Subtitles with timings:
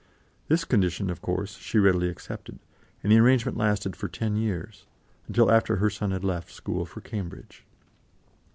[0.47, 2.57] This condition, of course, she readily accepted,
[3.03, 4.87] and the arrangement lasted for ten years,
[5.27, 7.63] until after her son had left school for Cambridge.